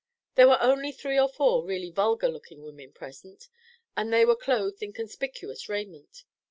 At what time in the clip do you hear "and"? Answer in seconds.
3.95-4.11